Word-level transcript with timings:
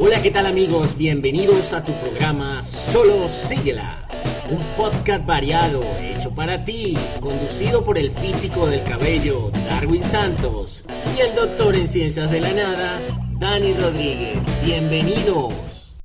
Hola, 0.00 0.22
¿qué 0.22 0.30
tal 0.30 0.46
amigos? 0.46 0.96
Bienvenidos 0.96 1.72
a 1.72 1.82
tu 1.82 1.92
programa 2.00 2.62
Solo 2.62 3.28
Síguela, 3.28 4.06
un 4.48 4.64
podcast 4.76 5.26
variado 5.26 5.82
hecho 5.98 6.30
para 6.30 6.64
ti, 6.64 6.96
conducido 7.20 7.84
por 7.84 7.98
el 7.98 8.12
físico 8.12 8.68
del 8.68 8.84
cabello 8.84 9.50
Darwin 9.50 10.04
Santos 10.04 10.84
y 11.16 11.20
el 11.20 11.34
doctor 11.34 11.74
en 11.74 11.88
ciencias 11.88 12.30
de 12.30 12.40
la 12.40 12.52
nada 12.52 13.00
Dani 13.40 13.74
Rodríguez. 13.74 14.38
Bienvenidos. 14.64 15.96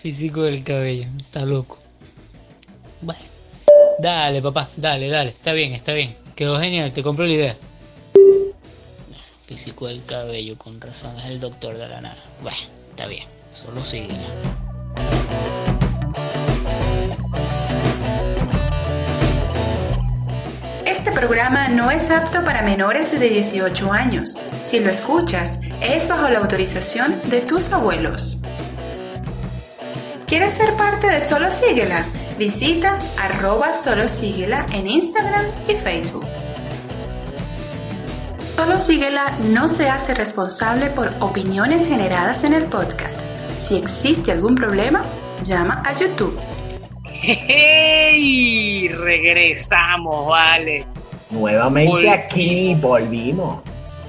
físico 0.00 0.42
del 0.42 0.62
cabello, 0.62 1.08
está 1.16 1.44
loco. 1.44 1.80
Bueno, 3.00 3.20
dale 3.98 4.40
papá, 4.40 4.68
dale, 4.76 5.08
dale, 5.08 5.30
está 5.30 5.54
bien, 5.54 5.72
está 5.72 5.92
bien. 5.92 6.14
Quedó 6.36 6.56
genial, 6.60 6.92
te 6.92 7.02
compro 7.02 7.26
la 7.26 7.32
idea 7.32 7.56
físico 9.52 9.86
del 9.86 10.02
cabello, 10.06 10.56
con 10.56 10.80
razón 10.80 11.14
es 11.18 11.26
el 11.26 11.38
doctor 11.38 11.76
de 11.76 11.86
la 11.86 12.00
nada. 12.00 12.16
Bueno, 12.40 12.56
está 12.88 13.06
bien, 13.06 13.24
solo 13.50 13.84
sigue. 13.84 14.08
Este 20.86 21.12
programa 21.12 21.68
no 21.68 21.90
es 21.90 22.10
apto 22.10 22.42
para 22.42 22.62
menores 22.62 23.10
de 23.10 23.28
18 23.28 23.92
años. 23.92 24.38
Si 24.64 24.80
lo 24.80 24.88
escuchas, 24.88 25.58
es 25.82 26.08
bajo 26.08 26.30
la 26.30 26.38
autorización 26.38 27.20
de 27.28 27.42
tus 27.42 27.70
abuelos. 27.72 28.38
¿Quieres 30.26 30.54
ser 30.54 30.72
parte 30.78 31.08
de 31.08 31.20
Solo 31.20 31.52
Síguela? 31.52 32.06
Visita 32.38 32.96
arroba 33.18 33.78
Solo 33.78 34.08
Síguela 34.08 34.64
en 34.72 34.86
Instagram 34.86 35.44
y 35.68 35.74
Facebook. 35.74 36.24
Solo 38.62 38.78
Síguela 38.78 39.38
no 39.52 39.66
se 39.66 39.88
hace 39.88 40.14
responsable 40.14 40.88
por 40.90 41.10
opiniones 41.18 41.88
generadas 41.88 42.44
en 42.44 42.52
el 42.52 42.66
podcast. 42.66 43.12
Si 43.58 43.76
existe 43.76 44.30
algún 44.30 44.54
problema, 44.54 45.04
llama 45.42 45.82
a 45.84 45.92
YouTube. 45.98 46.38
¡Hey! 47.02 48.86
Regresamos, 48.86 50.28
vale. 50.28 50.86
Nuevamente 51.30 52.08
aquí, 52.08 52.76
volvimos. 52.80 53.64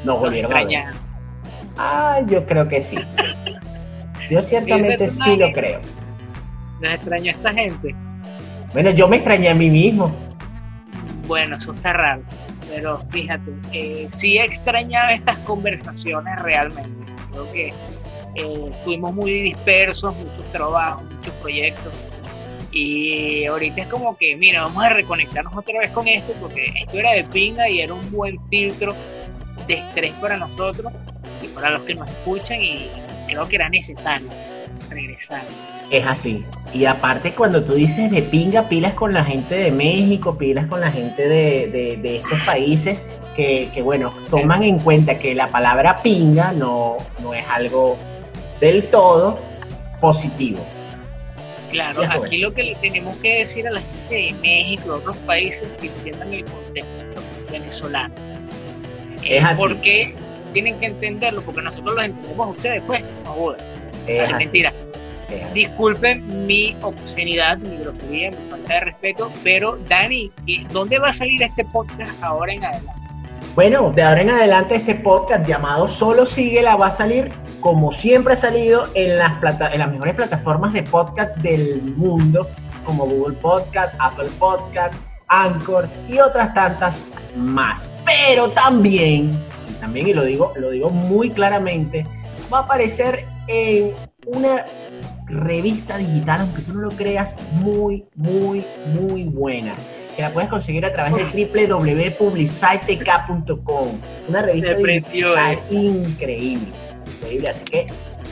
Nos 0.06 0.20
volvieron 0.20 0.54
a 0.54 0.64
ver. 0.64 0.84
Ah, 1.76 2.20
yo 2.28 2.46
creo 2.46 2.68
que 2.68 2.80
sí. 2.80 3.00
Yo 4.30 4.44
ciertamente 4.44 5.08
sí 5.08 5.36
lo 5.36 5.52
creo. 5.52 5.82
¿Nos 6.80 6.94
extrañó 6.94 7.32
esta 7.32 7.54
gente? 7.54 7.96
Bueno, 8.72 8.92
yo 8.92 9.08
me 9.08 9.16
extrañé 9.16 9.50
a 9.50 9.56
mí 9.56 9.72
mismo. 9.72 10.16
Bueno, 11.26 11.56
eso 11.56 11.74
está 11.74 11.92
raro 11.92 12.22
pero 12.74 13.00
fíjate, 13.10 13.54
eh, 13.72 14.08
sí 14.10 14.38
extrañaba 14.38 15.14
estas 15.14 15.38
conversaciones 15.40 16.42
realmente. 16.42 17.12
Creo 17.32 17.52
que 17.52 17.68
eh, 18.36 18.72
estuvimos 18.72 19.14
muy 19.14 19.32
dispersos, 19.42 20.16
muchos 20.16 20.52
trabajos, 20.52 21.04
muchos 21.12 21.34
proyectos. 21.36 21.94
Y 22.72 23.46
ahorita 23.46 23.84
es 23.84 23.88
como 23.88 24.18
que, 24.18 24.36
mira, 24.36 24.64
vamos 24.64 24.84
a 24.84 24.90
reconectarnos 24.90 25.56
otra 25.56 25.80
vez 25.80 25.92
con 25.92 26.08
esto, 26.08 26.34
porque 26.42 26.66
esto 26.76 26.98
era 26.98 27.12
de 27.12 27.24
pinga 27.26 27.70
y 27.70 27.82
era 27.82 27.94
un 27.94 28.12
buen 28.12 28.40
filtro 28.50 28.96
de 29.68 29.76
estrés 29.76 30.12
para 30.14 30.38
nosotros 30.38 30.92
y 31.44 31.48
para 31.50 31.70
los 31.70 31.84
que 31.84 31.94
nos 31.94 32.10
escuchan, 32.10 32.60
y 32.62 32.90
creo 33.28 33.48
que 33.48 33.56
era 33.58 33.70
necesario 33.70 34.30
regresar. 34.90 35.44
Es 35.92 36.06
así. 36.06 36.44
Y 36.74 36.86
aparte 36.86 37.34
cuando 37.34 37.64
tú 37.64 37.74
dices 37.74 38.10
de 38.12 38.22
pinga, 38.22 38.68
pilas 38.70 38.94
con 38.94 39.14
la 39.14 39.24
gente 39.24 39.56
de 39.56 39.72
México, 39.72 40.38
pilas 40.38 40.68
con 40.68 40.82
la 40.82 40.92
gente 40.92 41.28
de, 41.28 42.18
estos 42.18 42.40
países 42.46 43.02
que, 43.36 43.70
bueno, 43.84 44.14
toman 44.30 44.64
en 44.64 44.80
cuenta 44.80 45.18
que 45.18 45.34
la 45.34 45.48
palabra 45.48 46.02
pinga 46.02 46.52
no, 46.52 46.98
no 47.20 47.34
es 47.34 47.46
algo 47.48 47.98
del 48.60 48.90
todo 48.90 49.40
positivo. 50.00 50.60
Claro, 51.72 52.04
aquí 52.04 52.38
lo 52.38 52.54
que 52.54 52.64
le 52.64 52.76
tenemos 52.76 53.16
que 53.18 53.40
decir 53.40 53.68
a 53.68 53.72
la 53.72 53.82
gente 53.82 54.16
de 54.16 54.34
México 54.42 54.94
otros 54.94 55.18
países 55.18 55.68
que 55.80 55.88
entiendan 55.88 56.32
el 56.32 56.46
contexto 56.46 57.22
venezolano. 57.52 58.14
Es 59.24 59.44
así. 59.44 59.60
Porque 59.60 60.16
tienen 60.54 60.80
que 60.80 60.86
entenderlo, 60.86 61.42
porque 61.42 61.62
nosotros 61.62 61.96
lo 61.96 62.02
entendemos 62.04 62.48
a 62.48 62.52
ustedes, 62.52 62.84
pues, 62.86 63.02
no 63.24 63.56
Es 64.08 64.36
mentira. 64.36 64.74
Disculpen 65.54 66.46
mi 66.46 66.76
obscenidad, 66.82 67.58
mi 67.58 67.78
grosería, 67.78 68.32
mi 68.32 68.50
falta 68.50 68.74
de 68.74 68.80
respeto, 68.82 69.32
pero 69.44 69.78
Dani, 69.90 70.32
¿dónde 70.72 71.00
va 71.00 71.08
a 71.08 71.14
salir 71.14 71.42
este 71.42 71.66
podcast 71.66 72.12
ahora 72.24 72.54
en 72.54 72.64
adelante? 72.64 73.02
Bueno, 73.56 73.92
de 73.92 74.02
ahora 74.02 74.22
en 74.22 74.30
adelante 74.32 74.76
este 74.76 74.96
podcast 74.96 75.48
llamado 75.48 75.88
Solo 75.88 76.26
Síguela 76.26 76.76
va 76.76 76.88
a 76.88 76.92
salir 76.92 77.32
como 77.62 77.92
siempre 77.92 78.34
ha 78.34 78.38
salido 78.38 78.88
en 78.96 79.16
las, 79.16 79.34
en 79.72 79.80
las 79.80 79.92
mejores 79.92 80.16
plataformas 80.16 80.74
de 80.74 80.84
podcast 80.84 81.36
del 81.38 81.82
mundo, 81.82 82.48
como 82.84 83.06
Google 83.06 83.38
Podcast, 83.38 83.96
Apple 84.00 84.30
Podcast, 84.40 84.96
Anchor 85.30 85.88
y 86.10 86.20
otras 86.20 86.54
tantas 86.54 87.02
más. 87.36 87.90
Pero 88.06 88.50
también, 88.52 89.40
y 89.70 89.74
también 89.80 90.08
y 90.08 90.14
lo 90.14 90.26
digo, 90.26 90.52
lo 90.56 90.72
digo 90.72 90.90
muy 90.90 91.30
claramente, 91.30 92.06
va 92.52 92.60
a 92.60 92.62
aparecer 92.64 93.26
en 93.48 93.94
una 94.28 94.66
revista 95.28 95.98
digital, 95.98 96.42
aunque 96.42 96.62
tú 96.62 96.74
no 96.74 96.82
lo 96.82 96.92
creas, 96.92 97.38
muy, 97.54 98.06
muy, 98.16 98.64
muy 98.88 99.24
buena. 99.24 99.74
Que 100.16 100.22
la 100.22 100.30
puedes 100.30 100.50
conseguir 100.50 100.86
a 100.86 100.94
través 100.94 101.16
de 101.16 101.24
www.publicitek.com. 101.68 103.88
Una 104.30 104.44
revista 104.44 104.76
digital 104.76 105.60
increíble. 105.72 106.68
Increíble, 107.16 107.50
así 107.50 107.66
que 107.66 107.88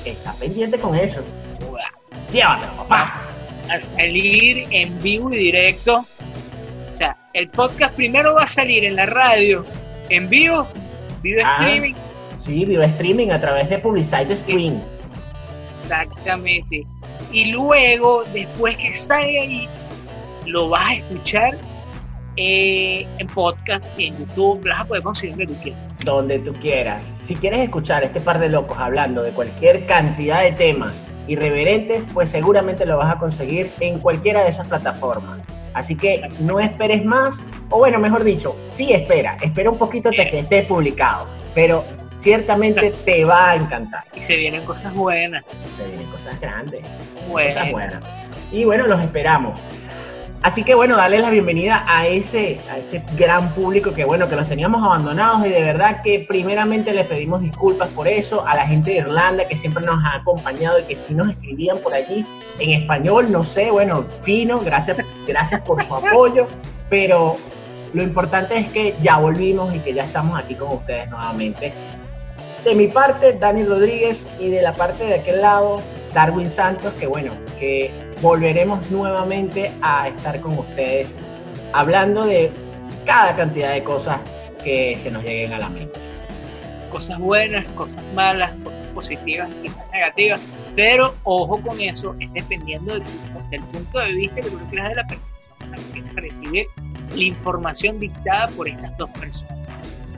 está 0.06 0.34
pendiente 0.34 0.78
con 0.80 0.94
eso. 0.96 1.24
Llévatelo, 2.32 2.78
papá. 2.78 3.28
A 3.70 3.80
salir 3.80 4.68
en 4.72 4.98
vivo 5.02 5.32
y 5.34 5.38
directo. 5.38 6.06
O 6.92 6.96
sea, 6.96 7.18
el 7.34 7.50
podcast 7.50 7.94
primero 7.96 8.36
va 8.36 8.44
a 8.44 8.48
salir 8.48 8.86
en 8.86 8.96
la 8.96 9.06
radio, 9.06 9.66
en 10.10 10.30
vivo, 10.30 10.68
vivo 11.22 11.42
ah, 11.44 11.58
streaming. 11.60 11.94
Sí, 12.40 12.66
vivo 12.66 12.84
streaming 12.84 13.30
a 13.30 13.42
través 13.42 13.70
de 13.70 13.78
Publicite 13.80 14.36
Stream. 14.36 14.82
Exactamente. 15.92 16.84
Y 17.32 17.52
luego, 17.52 18.24
después 18.34 18.78
que 18.78 18.94
sale 18.94 19.40
ahí, 19.40 19.70
lo 20.46 20.70
vas 20.70 20.90
a 20.90 20.94
escuchar 20.96 21.58
eh, 22.38 23.06
en 23.18 23.28
podcast 23.28 23.88
y 23.98 24.08
en 24.08 24.18
YouTube, 24.18 24.66
las 24.66 24.88
puedes 24.88 25.04
conseguir 25.04 25.36
donde 25.36 25.54
tú 25.54 25.62
quieras. 25.62 26.06
Donde 26.06 26.40
tú 26.40 26.54
quieras. 26.54 27.20
Si 27.24 27.36
quieres 27.36 27.60
escuchar 27.60 28.04
este 28.04 28.22
par 28.22 28.40
de 28.40 28.50
locos 28.50 28.78
hablando 28.78 29.22
de 29.22 29.32
cualquier 29.32 29.86
cantidad 29.86 30.42
de 30.42 30.54
temas 30.54 31.04
irreverentes, 31.28 32.06
pues 32.14 32.30
seguramente 32.30 32.86
lo 32.86 32.98
vas 32.98 33.16
a 33.16 33.20
conseguir 33.20 33.70
en 33.82 34.00
cualquiera 34.00 34.44
de 34.44 34.50
esas 34.50 34.68
plataformas. 34.68 35.40
Así 35.74 35.96
que 35.96 36.28
no 36.40 36.60
esperes 36.60 37.04
más, 37.06 37.38
o 37.70 37.78
bueno, 37.78 38.00
mejor 38.00 38.24
dicho, 38.24 38.56
sí 38.68 38.92
espera, 38.92 39.38
espera 39.42 39.70
un 39.70 39.78
poquito 39.78 40.10
hasta 40.10 40.26
que 40.30 40.40
esté 40.40 40.64
publicado, 40.64 41.28
pero 41.54 41.86
ciertamente 42.22 42.92
te 43.06 43.26
va 43.26 43.52
a 43.52 43.56
encantar. 43.56 44.04
Y 44.14 44.22
se 44.22 44.38
vienen 44.38 44.66
cosas 44.66 44.94
buenas. 44.94 45.44
Se 45.78 45.88
vienen 45.88 46.08
cosas 46.08 46.40
grandes. 46.40 46.82
Cosas 47.30 47.72
buenas. 47.72 48.04
Y 48.52 48.64
bueno, 48.64 48.88
los 48.88 49.02
esperamos. 49.02 49.60
Así 50.44 50.64
que 50.64 50.74
bueno, 50.74 50.98
darles 50.98 51.22
la 51.22 51.30
bienvenida 51.30 51.86
a 51.88 52.08
ese, 52.08 52.60
a 52.68 52.80
ese 52.80 53.04
gran 53.16 53.54
público 53.54 53.94
que 53.94 54.06
bueno, 54.06 54.28
que 54.28 54.36
los 54.36 54.50
teníamos 54.50 54.84
abandonados 54.84 55.46
y 55.46 55.50
de 55.52 55.62
verdad 55.62 56.02
que 56.02 56.26
primeramente 56.28 56.94
les 56.94 57.06
pedimos 57.06 57.42
disculpas 57.42 57.90
por 57.90 58.08
eso, 58.08 58.44
a 58.48 58.56
la 58.56 58.66
gente 58.66 58.90
de 58.90 58.98
Irlanda 58.98 59.48
que 59.48 59.56
siempre 59.56 59.86
nos 59.86 60.04
ha 60.04 60.16
acompañado 60.16 60.80
y 60.80 60.84
que 60.86 60.96
sí 60.96 61.14
nos 61.14 61.30
escribían 61.30 61.78
por 61.78 61.94
allí 61.94 62.26
en 62.58 62.82
español, 62.82 63.32
no 63.32 63.44
sé, 63.44 63.70
bueno, 63.70 64.04
fino, 64.24 64.60
gracias, 64.60 64.98
gracias 65.28 65.62
por 65.62 65.84
su 65.84 65.94
apoyo, 65.94 66.48
pero 66.90 67.38
lo 67.94 68.02
importante 68.02 68.58
es 68.58 68.72
que 68.72 68.96
ya 69.00 69.18
volvimos 69.18 69.76
y 69.76 69.80
que 69.80 69.94
ya 69.94 70.04
estamos 70.04 70.40
aquí 70.40 70.56
con 70.56 70.70
ustedes 70.70 71.08
nuevamente 71.12 71.72
de 72.64 72.76
mi 72.76 72.88
parte, 72.88 73.34
Dani 73.34 73.64
Rodríguez, 73.64 74.26
y 74.40 74.50
de 74.50 74.62
la 74.62 74.74
parte 74.74 75.06
de 75.06 75.16
aquel 75.16 75.42
lado, 75.42 75.82
Darwin 76.14 76.50
Santos, 76.50 76.94
que 76.94 77.08
bueno, 77.08 77.34
que 77.60 77.92
volveremos 78.22 78.92
nuevamente 78.92 79.72
a 79.82 80.10
estar 80.10 80.40
con 80.42 80.58
ustedes 80.60 81.16
hablando 81.74 82.26
de 82.26 82.52
cada 83.06 83.36
cantidad 83.36 83.74
de 83.74 83.84
cosas 83.84 84.20
que 84.64 84.96
se 84.98 85.10
nos 85.10 85.24
lleguen 85.24 85.54
a 85.54 85.60
la 85.60 85.70
mente. 85.70 86.00
Cosas 86.92 87.20
buenas, 87.20 87.66
cosas 87.70 88.04
malas, 88.14 88.52
cosas 88.64 88.86
positivas, 88.94 89.50
cosas 89.60 89.92
negativas, 89.92 90.46
pero 90.76 91.16
ojo 91.24 91.62
con 91.62 91.80
eso, 91.80 92.16
es 92.20 92.32
dependiendo 92.34 92.94
del, 92.94 93.62
punto 93.72 94.00
de 94.00 94.12
vista 94.14 94.36
que 94.36 94.50
tú 94.50 94.60
creas 94.70 94.90
de 94.90 94.96
la 94.96 95.08
persona 95.08 95.78
que 95.94 96.22
recibir 96.22 96.66
la 97.16 97.24
información 97.24 98.00
dictada 98.00 98.48
por 98.50 98.68
estas 98.68 98.96
dos 98.98 99.10
personas. 99.12 99.61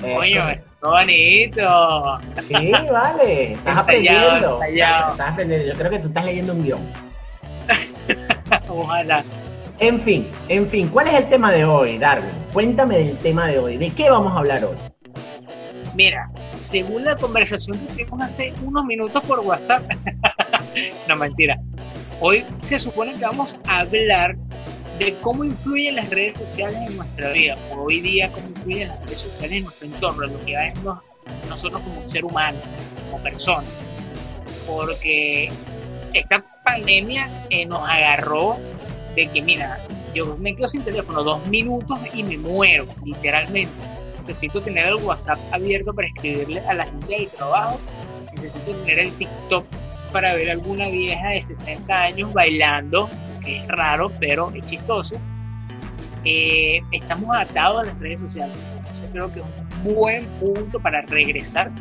Coño, 0.03 0.49
es 0.49 0.65
bonito. 0.81 2.19
Sí, 2.45 2.71
vale. 2.91 3.53
Estás 3.53 3.77
aprendiendo. 3.77 4.61
Estás 4.61 5.19
aprendiendo. 5.19 5.67
Yo 5.67 5.73
creo 5.75 5.91
que 5.91 5.99
tú 5.99 6.07
estás 6.09 6.25
leyendo 6.25 6.53
un 6.53 6.63
guion. 6.63 6.81
Ojalá. 8.69 9.23
En 9.79 9.99
fin, 10.01 10.27
en 10.49 10.69
fin, 10.69 10.87
¿cuál 10.89 11.07
es 11.07 11.13
el 11.15 11.29
tema 11.29 11.51
de 11.51 11.65
hoy, 11.65 11.97
Darwin? 11.97 12.29
Cuéntame 12.51 12.97
del 12.97 13.17
tema 13.17 13.47
de 13.47 13.59
hoy. 13.59 13.77
¿De 13.77 13.89
qué 13.89 14.09
vamos 14.09 14.33
a 14.33 14.39
hablar 14.39 14.63
hoy? 14.63 14.75
Mira, 15.95 16.29
según 16.59 17.05
la 17.05 17.15
conversación 17.15 17.79
que 17.79 17.87
tuvimos 17.87 18.21
hace 18.21 18.53
unos 18.63 18.85
minutos 18.85 19.23
por 19.25 19.39
WhatsApp, 19.39 19.83
no 21.07 21.15
mentira, 21.15 21.59
hoy 22.19 22.45
se 22.61 22.79
supone 22.79 23.13
que 23.13 23.25
vamos 23.25 23.57
a 23.67 23.79
hablar 23.79 24.35
cómo 25.21 25.43
influyen 25.43 25.95
las 25.95 26.09
redes 26.09 26.37
sociales 26.37 26.77
en 26.87 26.97
nuestra 26.97 27.31
vida, 27.31 27.57
hoy 27.75 27.99
día 28.01 28.31
cómo 28.31 28.47
influyen 28.47 28.87
las 28.89 28.99
redes 29.05 29.21
sociales 29.21 29.57
en 29.57 29.63
nuestro 29.63 29.87
entorno, 29.87 30.23
en 30.25 30.33
lo 30.33 30.45
que 30.45 30.55
va 30.55 31.01
nosotros 31.49 31.81
como 31.81 32.07
ser 32.07 32.25
humano, 32.25 32.59
como 33.09 33.23
persona. 33.23 33.67
Porque 34.67 35.51
esta 36.13 36.45
pandemia 36.63 37.45
eh, 37.49 37.65
nos 37.65 37.87
agarró 37.87 38.57
de 39.15 39.27
que, 39.27 39.41
mira, 39.41 39.79
yo 40.13 40.37
me 40.37 40.55
quedo 40.55 40.67
sin 40.67 40.83
teléfono 40.83 41.23
dos 41.23 41.45
minutos 41.47 41.99
y 42.13 42.23
me 42.23 42.37
muero, 42.37 42.85
literalmente. 43.03 43.73
Necesito 44.17 44.61
tener 44.61 44.87
el 44.87 44.95
WhatsApp 44.95 45.39
abierto 45.51 45.93
para 45.93 46.07
escribirle 46.07 46.61
a 46.61 46.73
la 46.73 46.85
gente 46.85 47.13
del 47.13 47.27
trabajo. 47.29 47.79
Necesito 48.35 48.71
tener 48.71 48.99
el 48.99 49.11
TikTok 49.13 49.65
para 50.13 50.33
ver 50.35 50.51
alguna 50.51 50.87
vieja 50.89 51.29
de 51.29 51.43
60 51.43 52.01
años 52.01 52.31
bailando, 52.31 53.09
que 53.43 53.63
es 53.63 53.67
raro, 53.67 54.11
pero 54.19 54.51
es 54.51 54.65
chistoso. 54.65 55.15
Eh, 56.25 56.81
estamos 56.91 57.35
atados 57.35 57.83
a 57.83 57.85
las 57.85 57.99
redes 57.99 58.21
sociales. 58.21 58.57
Yo 59.01 59.11
creo 59.11 59.33
que 59.33 59.39
es 59.39 59.45
un 59.85 59.95
buen 59.95 60.25
punto 60.39 60.79
para 60.79 61.01
regresar 61.01 61.71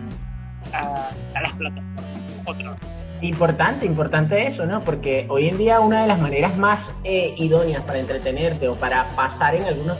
a, 0.73 1.11
las 1.41 1.53
plataformas 1.53 2.05
otra. 2.45 2.77
Importante, 3.21 3.87
importante 3.87 4.47
eso, 4.47 4.67
¿no? 4.67 4.83
Porque 4.83 5.27
hoy 5.29 5.49
en 5.49 5.57
día 5.57 5.79
una 5.79 6.03
de 6.03 6.09
las 6.09 6.21
maneras 6.21 6.57
más 6.57 6.93
eh, 7.05 7.35
idóneas 7.39 7.85
para 7.85 8.01
entretenerte 8.01 8.67
o 8.67 8.75
para 8.75 9.09
pasar 9.15 9.55
en 9.55 9.63
algunos 9.63 9.97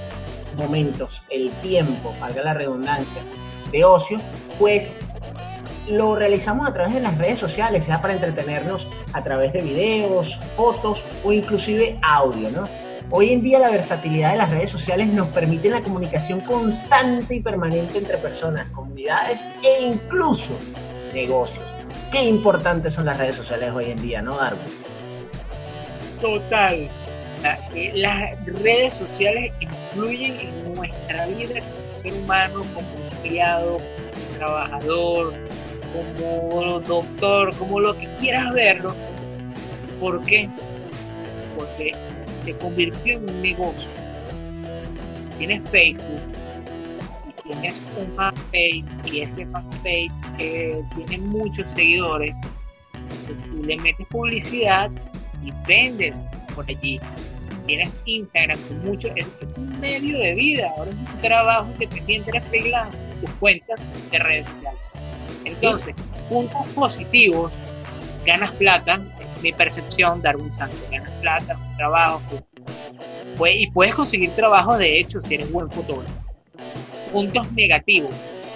momentos 0.57 1.23
el 1.31 1.53
tiempo, 1.61 2.15
valga 2.21 2.43
la 2.43 2.55
redundancia, 2.55 3.23
de 3.71 3.85
ocio, 3.85 4.21
pues 4.59 4.97
lo 5.89 6.17
realizamos 6.17 6.69
a 6.69 6.73
través 6.73 6.95
de 6.95 7.01
las 7.01 7.17
redes 7.19 7.39
sociales, 7.39 7.85
sea 7.85 8.01
para 8.01 8.15
entretenernos 8.15 8.87
a 9.13 9.23
través 9.23 9.53
de 9.53 9.63
videos, 9.63 10.39
fotos 10.57 11.05
o 11.25 11.33
inclusive 11.33 11.99
audio, 12.03 12.51
¿no? 12.51 12.69
Hoy 13.11 13.31
en 13.31 13.43
día 13.43 13.59
la 13.59 13.71
versatilidad 13.71 14.33
de 14.33 14.39
las 14.39 14.51
redes 14.51 14.71
sociales 14.71 15.09
nos 15.09 15.29
permite 15.29 15.69
la 15.69 15.83
comunicación 15.83 16.41
constante 16.41 17.35
y 17.35 17.41
permanente 17.41 17.99
entre 17.99 18.17
personas, 18.19 18.69
comunidades 18.69 19.45
e 19.63 19.83
incluso 19.83 20.57
negocios 21.13 21.73
qué 22.13 22.23
importantes 22.25 22.93
son 22.93 23.07
las 23.07 23.17
redes 23.17 23.37
sociales 23.37 23.73
hoy 23.75 23.87
en 23.87 24.01
día, 24.01 24.21
¿no, 24.21 24.37
Darwin? 24.37 24.63
Total. 26.21 26.89
las 27.95 28.47
redes 28.47 28.97
sociales 28.97 29.51
influyen 29.59 30.39
en 30.39 30.75
nuestra 30.75 31.27
vida 31.27 31.61
como 31.61 32.03
ser 32.03 32.13
humano, 32.23 32.63
como 32.75 32.89
empleado, 33.11 33.79
como 33.79 34.39
trabajador, 34.39 35.35
como 35.93 36.81
doctor, 36.81 37.57
como 37.57 37.81
lo 37.81 37.97
que 37.97 38.09
quieras 38.19 38.53
verlo. 38.53 38.95
¿Por 40.01 40.25
qué? 40.25 40.49
Porque 41.57 41.93
se 42.37 42.57
convirtió 42.59 43.17
en 43.17 43.31
un 43.31 43.43
negocio. 43.43 43.89
Tienes 45.39 45.69
Facebook, 45.71 46.21
tienes 47.45 47.81
un 47.99 48.15
fanpage 48.17 48.85
y 49.05 49.21
ese 49.21 49.47
fanpage 49.47 50.11
eh, 50.39 50.83
tiene 50.97 51.19
muchos 51.19 51.71
seguidores, 51.71 52.35
entonces 52.95 53.37
tú 53.47 53.63
le 53.65 53.77
metes 53.77 54.07
publicidad 54.09 54.91
y 55.45 55.53
vendes 55.67 56.19
por 56.55 56.69
allí. 56.69 57.01
Tienes 57.67 57.91
Instagram 58.07 58.59
con 58.63 58.85
mucho, 58.85 59.09
es, 59.15 59.27
un 59.57 59.81
medio 59.81 60.19
de 60.19 60.35
vida, 60.35 60.69
ahora 60.77 60.91
es 60.91 60.97
un 60.97 61.21
trabajo 61.21 61.71
independiente, 61.73 62.31
eres 62.31 62.45
freelance, 62.49 62.99
tus 63.21 63.31
cuentas 63.33 63.81
de 64.11 64.19
redes 64.19 64.47
sociales. 64.47 64.92
Entonces, 65.45 65.95
puntos 66.29 66.69
positivos, 66.71 67.53
ganas 68.25 68.53
plata, 68.53 69.01
mi 69.43 69.53
percepción, 69.53 70.23
Darwin 70.23 70.55
Santos, 70.55 70.81
ganas 70.91 71.11
plata, 71.21 71.59
trabajo, 71.77 72.21
y 73.45 73.71
puedes 73.73 73.95
conseguir 73.95 74.31
trabajo 74.37 74.77
de 74.77 75.01
hecho 75.01 75.21
si 75.21 75.35
eres 75.35 75.51
buen 75.51 75.69
fotógrafo 75.71 76.23
puntos 77.13 77.53
negativos 77.53 78.15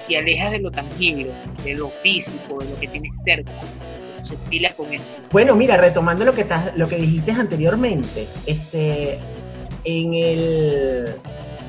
y 0.08 0.14
alejas 0.14 0.52
de 0.52 0.58
lo 0.60 0.70
tangible, 0.70 1.32
de 1.62 1.74
lo 1.74 1.90
físico, 2.02 2.58
de 2.58 2.70
lo 2.70 2.80
que 2.80 2.88
tienes 2.88 3.12
cerca. 3.24 3.52
Se 4.22 4.36
pila 4.48 4.74
con 4.74 4.92
eso. 4.92 5.04
Bueno, 5.30 5.54
mira, 5.54 5.76
retomando 5.76 6.24
lo 6.24 6.32
que, 6.32 6.40
estás, 6.40 6.76
lo 6.76 6.88
que 6.88 6.96
dijiste 6.96 7.32
anteriormente, 7.32 8.26
este, 8.46 9.18
en, 9.84 10.14
el, 10.14 11.14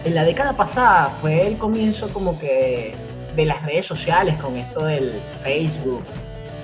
en 0.06 0.16
la 0.16 0.24
década 0.24 0.56
pasada 0.56 1.18
fue 1.22 1.46
el 1.46 1.58
comienzo 1.58 2.12
como 2.14 2.40
que 2.40 2.96
de 3.38 3.46
las 3.46 3.64
redes 3.64 3.86
sociales 3.86 4.36
con 4.42 4.58
esto 4.58 4.86
del 4.86 5.14
Facebook, 5.44 6.04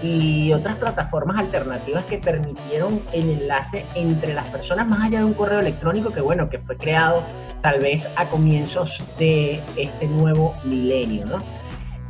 y 0.03 0.51
otras 0.51 0.75
plataformas 0.75 1.39
alternativas 1.39 2.05
que 2.05 2.17
permitieron 2.17 3.01
el 3.13 3.29
enlace 3.29 3.85
entre 3.95 4.33
las 4.33 4.45
personas 4.47 4.85
más 4.85 5.01
allá 5.01 5.19
de 5.19 5.25
un 5.25 5.33
correo 5.33 5.59
electrónico 5.59 6.11
que 6.11 6.19
bueno, 6.19 6.49
que 6.49 6.59
fue 6.59 6.75
creado 6.75 7.23
tal 7.61 7.79
vez 7.79 8.09
a 8.17 8.27
comienzos 8.27 9.01
de 9.17 9.63
este 9.77 10.07
nuevo 10.07 10.53
milenio. 10.65 11.41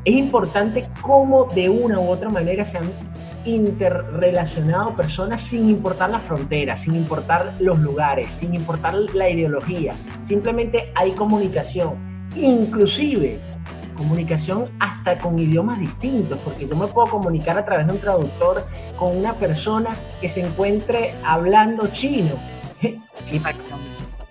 Es 0.05 0.15
importante 0.15 0.89
cómo 1.01 1.45
de 1.53 1.69
una 1.69 1.99
u 1.99 2.09
otra 2.09 2.29
manera 2.29 2.65
se 2.65 2.79
han 2.79 2.91
interrelacionado 3.45 4.95
personas 4.95 5.41
sin 5.41 5.69
importar 5.69 6.09
las 6.09 6.23
fronteras, 6.23 6.81
sin 6.81 6.95
importar 6.95 7.53
los 7.59 7.77
lugares, 7.77 8.31
sin 8.31 8.55
importar 8.55 8.95
la 8.95 9.29
ideología. 9.29 9.93
Simplemente 10.21 10.91
hay 10.95 11.11
comunicación. 11.11 12.11
Inclusive 12.35 13.39
comunicación 13.93 14.71
hasta 14.79 15.17
con 15.17 15.37
idiomas 15.39 15.79
distintos, 15.79 16.39
porque 16.43 16.67
yo 16.67 16.75
me 16.75 16.87
puedo 16.87 17.07
comunicar 17.09 17.57
a 17.57 17.65
través 17.65 17.87
de 17.87 17.93
un 17.93 17.99
traductor 17.99 18.65
con 18.97 19.17
una 19.17 19.33
persona 19.33 19.91
que 20.21 20.27
se 20.27 20.41
encuentre 20.41 21.15
hablando 21.23 21.87
chino. 21.87 22.35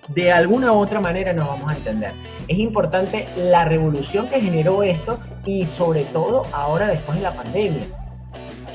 De 0.08 0.32
alguna 0.32 0.72
u 0.72 0.76
otra 0.76 1.00
manera 1.00 1.32
nos 1.32 1.46
vamos 1.46 1.72
a 1.72 1.76
entender. 1.76 2.12
Es 2.48 2.58
importante 2.58 3.28
la 3.36 3.64
revolución 3.64 4.28
que 4.28 4.40
generó 4.42 4.82
esto 4.82 5.18
y 5.46 5.64
sobre 5.64 6.04
todo 6.06 6.42
ahora 6.52 6.88
después 6.88 7.18
de 7.18 7.22
la 7.22 7.34
pandemia, 7.34 7.84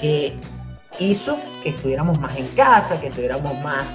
que 0.02 0.38
hizo 1.00 1.38
que 1.62 1.70
estuviéramos 1.70 2.20
más 2.20 2.36
en 2.38 2.48
casa, 2.48 3.00
que 3.00 3.08
estuviéramos 3.08 3.54
más 3.60 3.86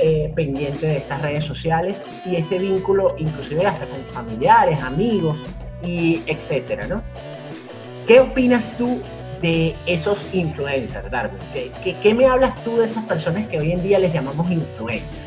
eh, 0.00 0.32
pendientes 0.34 0.82
de 0.82 0.98
estas 0.98 1.22
redes 1.22 1.44
sociales 1.44 2.02
y 2.26 2.36
ese 2.36 2.58
vínculo 2.58 3.14
inclusive 3.16 3.66
hasta 3.66 3.86
con 3.86 4.00
familiares, 4.12 4.82
amigos, 4.82 5.36
y 5.84 6.22
etcétera, 6.26 6.86
¿no? 6.86 7.02
¿Qué 8.06 8.20
opinas 8.20 8.76
tú 8.76 9.00
de 9.40 9.74
esos 9.86 10.34
influencers, 10.34 11.10
Darwin? 11.10 11.38
¿Qué, 11.52 11.96
¿Qué, 12.02 12.14
me 12.14 12.26
hablas 12.26 12.62
tú 12.64 12.76
de 12.76 12.86
esas 12.86 13.04
personas 13.04 13.48
que 13.48 13.58
hoy 13.58 13.72
en 13.72 13.82
día 13.82 13.98
les 13.98 14.12
llamamos 14.12 14.50
influencers? 14.50 15.22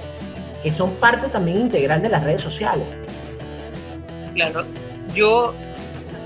Que 0.64 0.72
son 0.72 0.92
parte 0.96 1.28
también 1.30 1.62
integral 1.62 2.02
de 2.02 2.10
las 2.10 2.24
redes 2.24 2.42
sociales. 2.42 2.88
Claro, 4.34 4.66
yo 5.14 5.54